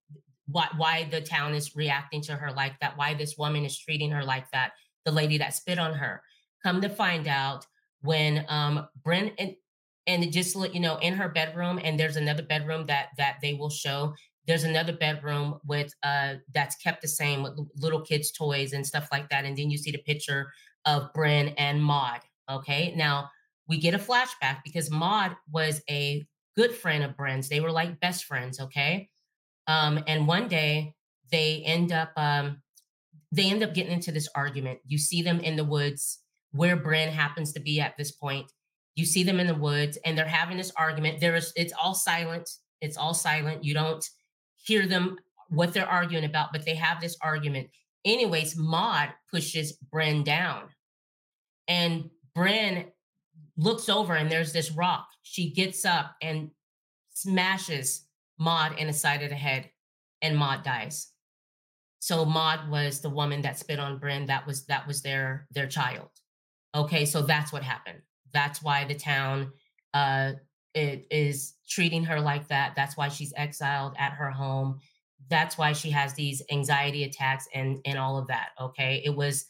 [0.47, 2.97] why why the town is reacting to her like that?
[2.97, 4.73] Why this woman is treating her like that?
[5.05, 6.23] The lady that spit on her
[6.65, 7.67] Come to find out,
[8.01, 9.55] when um Brynn and
[10.07, 13.53] and just let you know, in her bedroom, and there's another bedroom that that they
[13.53, 14.15] will show.
[14.47, 19.09] There's another bedroom with uh that's kept the same with little kids' toys and stuff
[19.11, 19.45] like that.
[19.45, 20.53] And then you see the picture
[20.85, 22.21] of Brynn and Maud.
[22.51, 22.95] Okay.
[22.97, 23.31] Now
[23.69, 26.27] we get a flashback because Maud was a
[26.57, 27.49] good friend of Brynn's.
[27.49, 29.09] They were like best friends, okay?
[29.67, 30.95] Um, and one day
[31.31, 32.61] they end up um
[33.33, 34.79] they end up getting into this argument.
[34.87, 36.21] You see them in the woods
[36.53, 38.53] where Brynn happens to be at this point.
[38.95, 41.21] You see them in the woods and they're having this argument.
[41.21, 42.49] There is it's all silent.
[42.81, 43.65] It's all silent.
[43.65, 44.05] You don't
[44.65, 45.17] hear them
[45.49, 47.69] what they're arguing about, but they have this argument.
[48.05, 50.65] Anyways, Maud pushes Brynn down.
[51.69, 52.87] And Brynn
[53.57, 55.07] looks over and there's this rock.
[55.23, 56.51] She gets up and
[57.11, 58.07] smashes
[58.39, 59.71] Maud in the side of the head,
[60.21, 61.09] and Maud dies.
[62.01, 64.27] So Maud was the woman that spit on Brynn.
[64.27, 66.11] That was that was their their child.
[66.75, 68.01] Okay, so that's what happened.
[68.33, 69.53] That's why the town
[69.95, 70.33] uh,
[70.75, 72.75] it is treating her like that.
[72.77, 74.81] That's why she's exiled at her home.
[75.31, 78.51] That's why she has these anxiety attacks and and all of that.
[78.61, 79.47] Okay, it was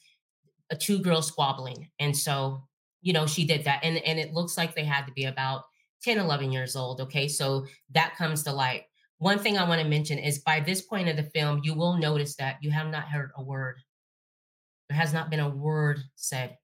[0.70, 2.62] a two girls squabbling, and so
[3.02, 5.62] you know she did that, and and it looks like they had to be about
[6.02, 7.00] 10, 11 years old.
[7.00, 8.84] Okay, so that comes to light.
[9.18, 11.96] One thing I want to mention is by this point of the film, you will
[11.96, 13.76] notice that you have not heard a word.
[14.88, 16.58] There has not been a word said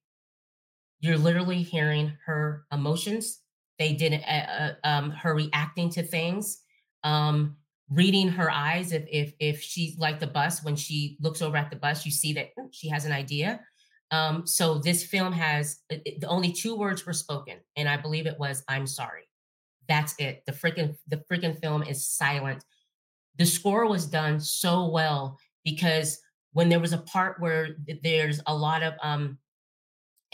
[1.00, 3.39] you're literally hearing her emotions.
[3.80, 6.58] They didn't, uh, uh, um, her reacting to things,
[7.02, 7.56] um,
[7.88, 8.92] reading her eyes.
[8.92, 12.12] If if if she's like the bus, when she looks over at the bus, you
[12.12, 13.58] see that she has an idea.
[14.10, 18.38] Um, so this film has the only two words were spoken, and I believe it
[18.38, 19.22] was "I'm sorry."
[19.88, 20.42] That's it.
[20.46, 22.62] The freaking the freaking film is silent.
[23.38, 26.20] The score was done so well because
[26.52, 29.38] when there was a part where there's a lot of um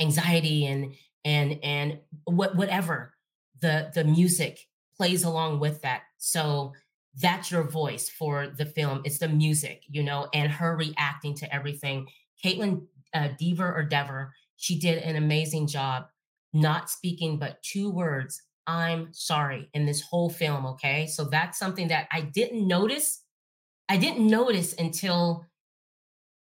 [0.00, 3.12] anxiety and and and what whatever
[3.60, 4.60] the the music
[4.96, 6.02] plays along with that.
[6.18, 6.72] So
[7.20, 9.02] that's your voice for the film.
[9.04, 12.06] It's the music you know and her reacting to everything.
[12.44, 16.06] Kaitlyn uh, dever or dever she did an amazing job
[16.52, 21.06] not speaking but two words i'm sorry in this whole film okay?
[21.06, 23.22] So that's something that i didn't notice
[23.88, 25.46] i didn't notice until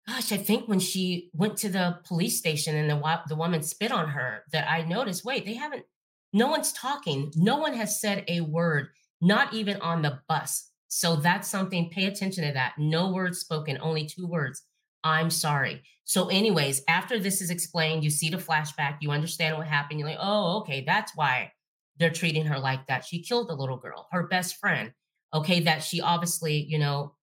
[0.09, 3.91] gosh, I think when she went to the police station and the the woman spit
[3.91, 5.85] on her, that I noticed, wait, they haven't.
[6.33, 7.31] No one's talking.
[7.35, 8.89] No one has said a word,
[9.21, 10.69] not even on the bus.
[10.87, 11.89] So that's something.
[11.89, 12.73] Pay attention to that.
[12.77, 14.63] No words spoken, only two words.
[15.03, 15.83] I'm sorry.
[16.03, 19.99] So, anyways, after this is explained, you see the flashback, you understand what happened.
[19.99, 21.51] You're like, oh, okay, that's why
[21.99, 23.05] they're treating her like that.
[23.05, 24.91] She killed the little girl, her best friend.
[25.33, 27.13] Okay, that she obviously, you know,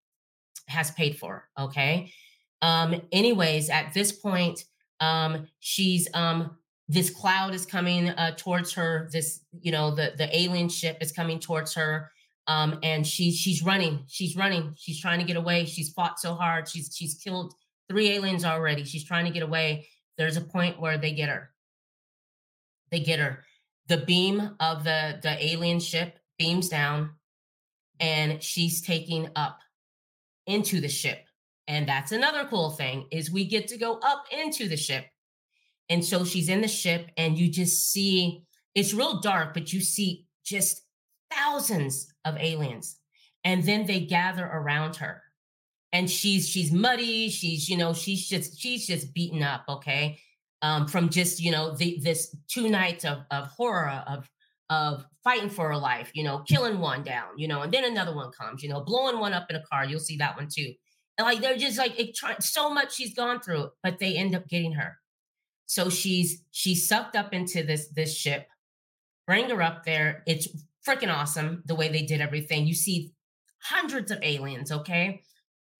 [0.68, 1.48] has paid for.
[1.58, 2.12] Okay.
[2.62, 4.64] Um, anyways, at this point,
[5.00, 6.56] um, she's um,
[6.88, 9.08] this cloud is coming uh, towards her.
[9.12, 12.10] This, you know, the the alien ship is coming towards her.
[12.48, 15.64] Um, and she's she's running, she's running, she's trying to get away.
[15.64, 16.68] She's fought so hard.
[16.68, 17.54] She's she's killed
[17.88, 18.84] three aliens already.
[18.84, 19.88] She's trying to get away.
[20.16, 21.50] There's a point where they get her.
[22.90, 23.42] They get her.
[23.88, 27.10] The beam of the the alien ship beams down,
[27.98, 29.58] and she's taking up
[30.46, 31.18] into the ship.
[31.68, 35.06] And that's another cool thing is we get to go up into the ship.
[35.88, 38.42] And so she's in the ship and you just see
[38.74, 40.82] it's real dark, but you see just
[41.32, 42.98] thousands of aliens.
[43.44, 45.22] And then they gather around her.
[45.92, 50.18] And she's she's muddy, she's you know, she's just she's just beaten up, okay?
[50.62, 54.28] Um, from just, you know, the this two nights of of horror of
[54.68, 58.14] of fighting for her life, you know, killing one down, you know, and then another
[58.14, 59.84] one comes, you know, blowing one up in a car.
[59.84, 60.72] You'll see that one too.
[61.18, 64.48] And like they're just like it so much she's gone through, but they end up
[64.48, 64.98] getting her.
[65.66, 68.48] So she's she's sucked up into this this ship,
[69.26, 70.22] bring her up there.
[70.26, 70.48] It's
[70.86, 72.66] freaking awesome the way they did everything.
[72.66, 73.12] You see
[73.60, 75.22] hundreds of aliens, okay?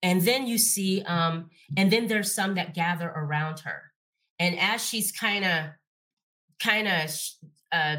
[0.03, 3.83] And then you see, um, and then there's some that gather around her.
[4.39, 5.65] And as she's kind of,
[6.61, 7.11] kind of,
[7.73, 7.97] uh,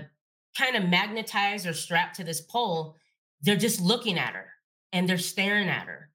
[0.58, 2.96] kind of magnetized or strapped to this pole,
[3.42, 4.48] they're just looking at her
[4.92, 6.10] and they're staring at her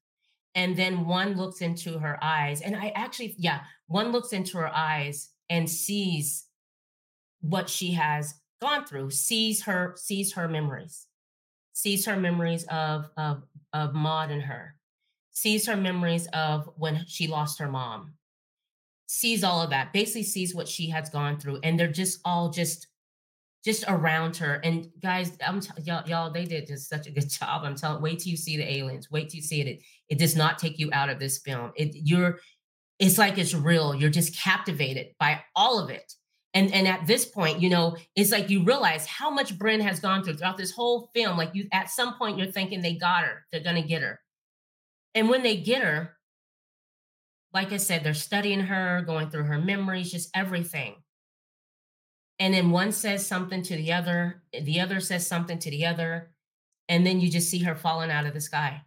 [0.54, 4.74] and then one looks into her eyes and i actually yeah one looks into her
[4.74, 6.46] eyes and sees
[7.40, 11.06] what she has gone through sees her sees her memories
[11.72, 14.76] sees her memories of of of maud and her
[15.30, 18.12] sees her memories of when she lost her mom
[19.06, 22.50] sees all of that basically sees what she has gone through and they're just all
[22.50, 22.86] just
[23.64, 24.54] just around her.
[24.64, 27.62] And guys, I'm t- y'all, y'all, they did just such a good job.
[27.64, 28.02] I'm telling.
[28.02, 29.10] Wait till you see the aliens.
[29.10, 29.66] Wait till you see it.
[29.68, 31.72] It, it does not take you out of this film.
[31.76, 32.40] It you're,
[33.02, 33.94] it's like it's real.
[33.94, 36.14] You're just captivated by all of it.
[36.54, 40.00] And and at this point, you know, it's like you realize how much Brynn has
[40.00, 41.36] gone through throughout this whole film.
[41.36, 43.44] Like you, at some point, you're thinking they got her.
[43.50, 44.20] They're gonna get her.
[45.14, 46.16] And when they get her,
[47.52, 50.94] like I said, they're studying her, going through her memories, just everything
[52.42, 56.30] and then one says something to the other the other says something to the other
[56.88, 58.82] and then you just see her falling out of the sky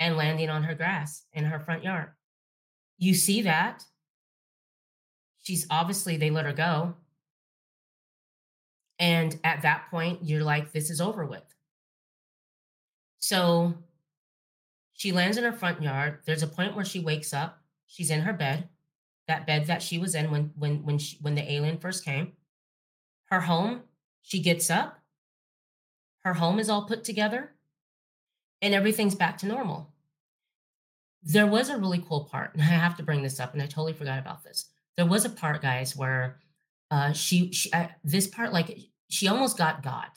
[0.00, 2.08] and landing on her grass in her front yard
[2.98, 3.84] you see that?
[5.42, 6.94] She's obviously they let her go.
[8.98, 11.54] And at that point you're like this is over with.
[13.18, 13.74] So
[14.92, 16.20] she lands in her front yard.
[16.24, 17.62] There's a point where she wakes up.
[17.86, 18.68] She's in her bed.
[19.26, 22.32] That bed that she was in when when when she, when the alien first came.
[23.30, 23.82] Her home,
[24.22, 25.00] she gets up.
[26.24, 27.52] Her home is all put together.
[28.62, 29.93] And everything's back to normal.
[31.24, 33.66] There was a really cool part, and I have to bring this up, and I
[33.66, 34.66] totally forgot about this.
[34.96, 36.38] There was a part, guys, where
[36.90, 40.08] uh, she, she uh, this part, like she almost got God,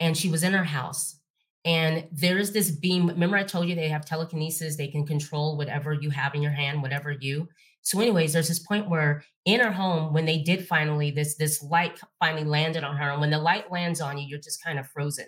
[0.00, 1.18] and she was in her house,
[1.64, 3.08] and there is this beam.
[3.08, 6.52] Remember, I told you they have telekinesis; they can control whatever you have in your
[6.52, 7.48] hand, whatever you.
[7.82, 11.62] So, anyways, there's this point where in her home, when they did finally this this
[11.62, 14.78] light finally landed on her, and when the light lands on you, you're just kind
[14.78, 15.26] of frozen.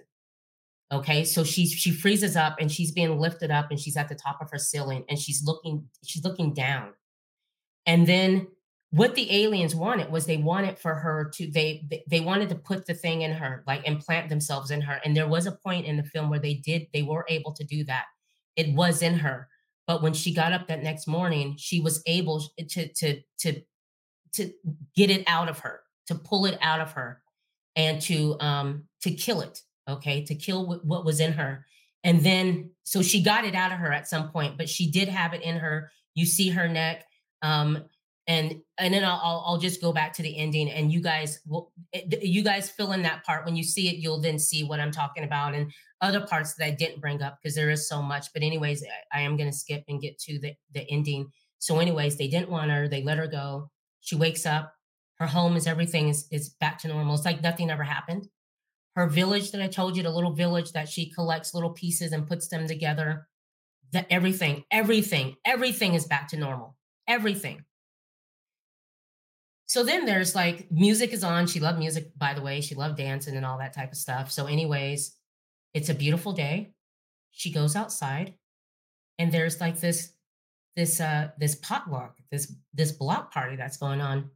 [0.92, 4.14] Okay, so she she freezes up and she's being lifted up and she's at the
[4.14, 6.92] top of her ceiling and she's looking she's looking down,
[7.86, 8.48] and then
[8.90, 12.86] what the aliens wanted was they wanted for her to they they wanted to put
[12.86, 15.00] the thing in her like implant themselves in her.
[15.04, 17.64] And there was a point in the film where they did they were able to
[17.64, 18.06] do that.
[18.56, 19.48] It was in her.
[19.86, 23.62] But when she got up that next morning, she was able to to to
[24.34, 24.52] to
[24.96, 27.22] get it out of her, to pull it out of her,
[27.76, 29.60] and to um to kill it.
[29.88, 31.66] Okay, to kill what, what was in her.
[32.04, 35.08] And then so she got it out of her at some point, but she did
[35.08, 35.90] have it in her.
[36.14, 37.04] You see her neck.
[37.42, 37.84] Um,
[38.26, 41.72] and and then I'll I'll just go back to the ending, and you guys will
[41.92, 43.96] eh, you guys fill in that part when you see it.
[43.96, 47.38] You'll then see what I'm talking about, and other parts that I didn't bring up
[47.42, 48.32] because there is so much.
[48.32, 51.32] But anyways, I, I am going to skip and get to the the ending.
[51.58, 52.88] So, anyways, they didn't want her.
[52.88, 53.70] They let her go.
[54.00, 54.74] She wakes up.
[55.18, 57.14] Her home is everything is is back to normal.
[57.14, 58.28] It's like nothing ever happened.
[58.96, 62.26] Her village that I told you, the little village that she collects little pieces and
[62.26, 63.28] puts them together.
[63.92, 66.76] That everything, everything, everything is back to normal.
[67.08, 67.64] Everything
[69.70, 71.46] so then there's like music is on.
[71.46, 72.60] She loved music, by the way.
[72.60, 74.32] She loved dancing and all that type of stuff.
[74.32, 75.14] So, anyways,
[75.74, 76.72] it's a beautiful day.
[77.30, 78.34] She goes outside,
[79.16, 80.12] and there's like this,
[80.74, 84.30] this, uh, this potluck, this, this block party that's going on.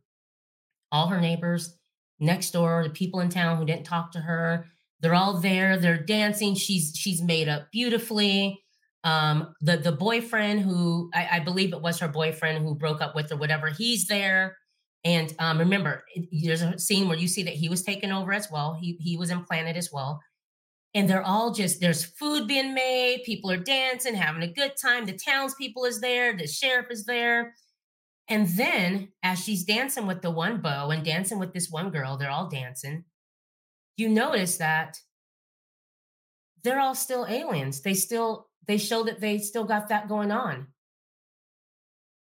[0.93, 1.77] All her neighbors
[2.25, 4.67] next door, the people in town who didn't talk to her,
[5.01, 5.77] they're all there.
[5.77, 6.55] They're dancing.
[6.55, 8.63] She's she's made up beautifully.
[9.05, 13.15] Um, the the boyfriend who I, I believe it was her boyfriend who broke up
[13.15, 14.57] with her, whatever, he's there
[15.05, 16.05] and um, remember,
[16.43, 18.75] there's a scene where you see that he was taken over as well.
[18.81, 20.21] He he was implanted as well.
[20.95, 25.07] and they're all just there's food being made people are dancing having a good time
[25.07, 27.55] the townspeople is there the sheriff is there
[28.29, 32.17] and then as she's dancing with the one beau and dancing with this one girl
[32.17, 33.05] they're all dancing
[33.97, 34.99] you notice that
[36.63, 40.69] they're all still aliens they still they show that they still got that going on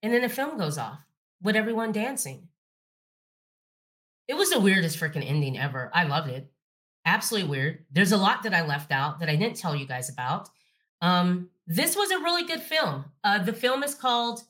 [0.01, 1.01] and then the film goes off
[1.41, 2.47] with everyone dancing
[4.27, 6.51] it was the weirdest freaking ending ever i loved it
[7.05, 7.85] absolutely weird.
[7.91, 10.49] There's a lot that I left out that I didn't tell you guys about.
[11.01, 13.05] Um, this was a really good film.
[13.23, 14.43] Uh, the film is called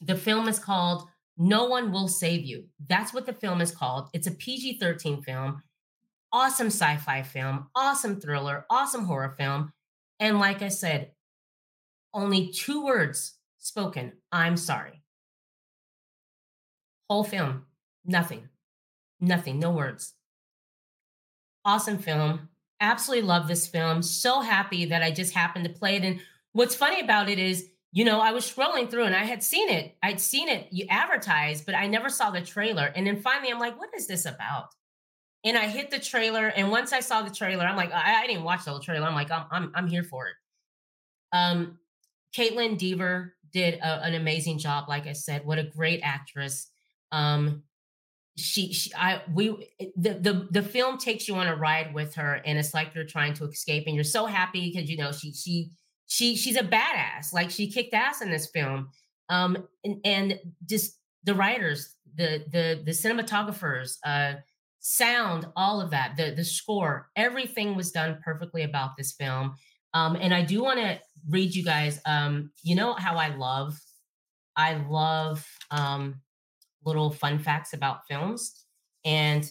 [0.00, 2.64] the film is called No One Will Save You.
[2.88, 4.08] That's what the film is called.
[4.12, 5.62] It's a PG-13 film.
[6.32, 9.72] Awesome sci-fi film, awesome thriller, awesome horror film.
[10.20, 11.12] And like I said,
[12.12, 14.12] only two words spoken.
[14.30, 15.02] I'm sorry.
[17.08, 17.64] Whole film,
[18.04, 18.48] nothing.
[19.20, 20.14] Nothing, no words
[21.68, 22.48] awesome film.
[22.80, 24.02] Absolutely love this film.
[24.02, 26.04] So happy that I just happened to play it.
[26.04, 26.20] And
[26.52, 29.70] what's funny about it is, you know, I was scrolling through and I had seen
[29.70, 29.96] it.
[30.02, 32.92] I'd seen it you advertised, but I never saw the trailer.
[32.94, 34.68] And then finally, I'm like, what is this about?
[35.44, 38.26] And I hit the trailer, and once I saw the trailer, I'm like, I, I
[38.26, 39.06] didn't watch the whole trailer.
[39.06, 40.34] I'm like, I'm, I'm, I'm here for it.
[41.32, 41.78] Um,
[42.36, 44.88] Kaitlyn Dever did a, an amazing job.
[44.88, 46.68] Like I said, what a great actress.
[47.12, 47.62] Um,
[48.36, 49.48] she, she i we
[49.96, 53.02] the, the the film takes you on a ride with her and it's like you're
[53.04, 55.70] trying to escape and you're so happy because you know she she
[56.08, 58.88] she she's a badass like she kicked ass in this film
[59.28, 64.34] um and, and just the writers the the the cinematographers uh
[64.80, 69.54] sound all of that the the score everything was done perfectly about this film
[69.94, 70.98] um and i do want to
[71.28, 73.78] read you guys um you know how i love
[74.56, 76.20] i love um
[76.84, 78.64] little fun facts about films.
[79.04, 79.50] And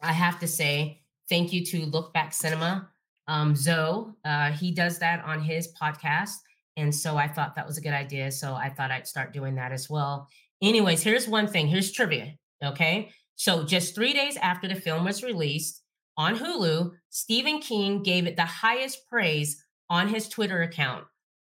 [0.00, 2.88] I have to say, thank you to Look Back Cinema.
[3.28, 6.34] Um, Zoe, uh, he does that on his podcast.
[6.76, 8.30] And so I thought that was a good idea.
[8.30, 10.28] So I thought I'd start doing that as well.
[10.62, 12.34] Anyways, here's one thing here's trivia.
[12.64, 13.10] Okay.
[13.36, 15.82] So just three days after the film was released
[16.16, 21.04] on Hulu, Stephen King gave it the highest praise on his Twitter account,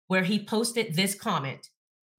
[0.08, 1.70] where he posted this comment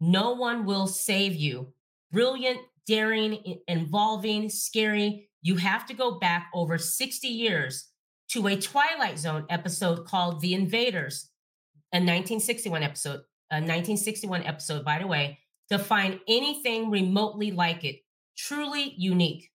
[0.01, 1.73] No one will save you
[2.13, 5.31] brilliant, daring, involving, scary.
[5.41, 7.89] You have to go back over 60 years
[8.33, 11.29] to a Twilight Zone episode called The Invaders,
[11.93, 13.21] a 1961 episode,
[13.51, 17.97] a 1961 episode, by the way, to find anything remotely like it.
[18.37, 19.51] Truly unique.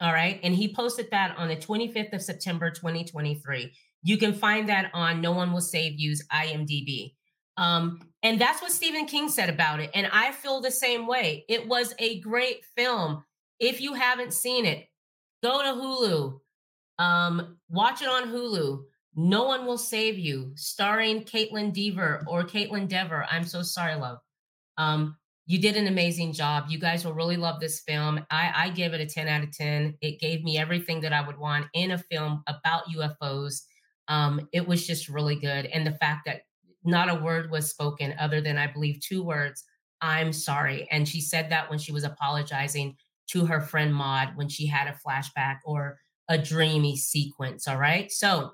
[0.00, 0.40] All right.
[0.42, 3.72] And he posted that on the 25th of September, 2023.
[4.02, 7.14] You can find that on No One Will Save You's IMDb.
[7.56, 9.90] Um, and that's what Stephen King said about it.
[9.94, 11.44] And I feel the same way.
[11.48, 13.22] It was a great film.
[13.60, 14.88] If you haven't seen it,
[15.44, 16.40] go to Hulu,
[16.98, 18.82] um, watch it on Hulu.
[19.16, 23.26] No one will save you, starring Kaitlyn Dever or Kaitlyn Dever.
[23.30, 24.18] I'm so sorry, love.
[24.76, 25.16] Um,
[25.46, 26.64] you did an amazing job.
[26.68, 28.24] You guys will really love this film.
[28.30, 29.94] I, I give it a 10 out of 10.
[30.00, 33.62] It gave me everything that I would want in a film about UFOs.
[34.08, 35.66] Um, it was just really good.
[35.66, 36.42] And the fact that
[36.82, 39.64] not a word was spoken other than I believe two words,
[40.00, 40.88] I'm sorry.
[40.90, 42.96] And she said that when she was apologizing
[43.28, 45.98] to her friend Maud when she had a flashback or
[46.28, 47.68] a dreamy sequence.
[47.68, 48.10] All right.
[48.10, 48.52] So,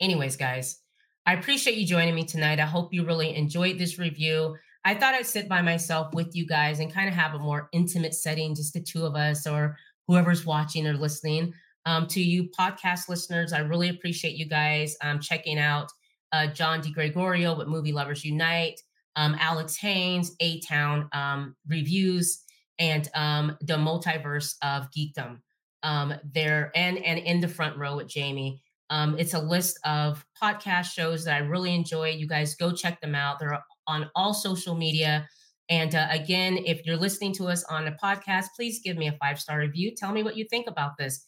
[0.00, 0.80] anyways, guys,
[1.24, 2.60] I appreciate you joining me tonight.
[2.60, 4.56] I hope you really enjoyed this review.
[4.84, 7.68] I thought I'd sit by myself with you guys and kind of have a more
[7.72, 9.76] intimate setting, just the two of us or
[10.06, 11.52] whoever's watching or listening.
[11.86, 15.90] Um, to you podcast listeners, I really appreciate you guys um, checking out
[16.32, 18.80] uh, John DeGregorio with Movie Lovers Unite,
[19.16, 22.44] um, Alex Haynes, A Town um, reviews,
[22.78, 25.38] and um, the multiverse of geekdom.
[25.86, 28.60] Um, there and and in the front row with Jamie.
[28.90, 32.10] Um, it's a list of podcast shows that I really enjoy.
[32.10, 33.38] You guys go check them out.
[33.38, 35.28] They're on all social media.
[35.68, 39.16] And uh, again, if you're listening to us on a podcast, please give me a
[39.20, 39.92] five star review.
[39.96, 41.24] Tell me what you think about this.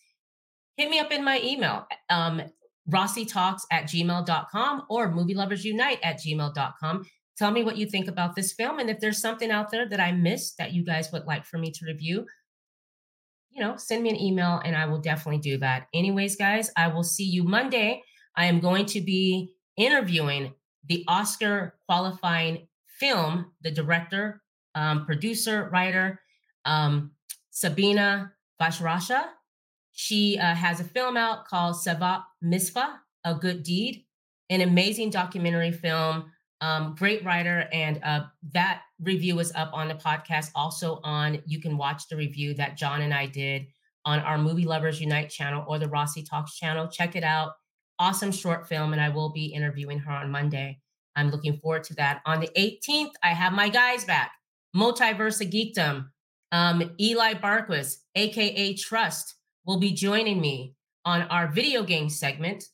[0.77, 2.43] Hit me up in my email, um,
[2.89, 7.05] rossietalks at gmail.com or movie lovers unite at gmail.com.
[7.37, 8.79] Tell me what you think about this film.
[8.79, 11.59] And if there's something out there that I missed that you guys would like for
[11.59, 12.27] me to review,
[13.51, 15.89] you know, send me an email and I will definitely do that.
[15.95, 18.03] Anyways, guys, I will see you Monday.
[18.37, 20.55] I am going to be interviewing
[20.87, 24.43] the Oscar qualifying film, the director,
[24.75, 26.21] um, producer, writer,
[26.65, 27.13] um,
[27.51, 29.25] Sabina Vashrasha.
[29.93, 34.05] She uh, has a film out called Savat Misfa, A Good Deed,
[34.49, 36.31] an amazing documentary film.
[36.61, 40.51] Um, great writer, and uh, that review is up on the podcast.
[40.55, 43.67] Also on, you can watch the review that John and I did
[44.05, 46.89] on our Movie Lovers Unite channel or the Rossie Talks channel.
[46.89, 47.53] Check it out.
[48.01, 50.81] Awesome short film, and I will be interviewing her on Monday.
[51.15, 52.23] I'm looking forward to that.
[52.27, 54.33] On the 18th, I have my guys back.
[54.75, 56.07] Multiverse of Geekdom.
[56.51, 59.35] Um, Eli Barquist, aka Trust,
[59.67, 62.65] will be joining me on our video game segment,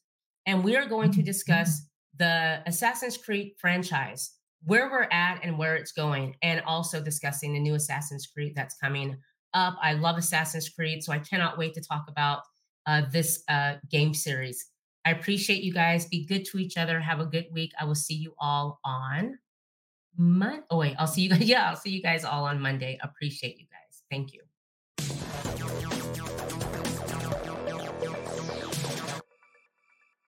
[0.46, 1.82] and we are going to discuss
[2.18, 7.60] the Assassin's Creed franchise, where we're at and where it's going, and also discussing the
[7.60, 9.16] new Assassin's Creed that's coming
[9.52, 9.76] up.
[9.82, 12.42] I love Assassin's Creed, so I cannot wait to talk about
[12.86, 14.70] uh, this uh, game series.
[15.04, 16.06] I appreciate you guys.
[16.06, 16.98] Be good to each other.
[17.00, 17.72] Have a good week.
[17.78, 19.38] I will see you all on
[20.16, 20.62] Monday.
[20.70, 21.40] Oh, wait, I'll see you guys.
[21.48, 22.98] Yeah, I'll see you guys all on Monday.
[23.02, 24.02] Appreciate you guys.
[24.10, 24.43] Thank you.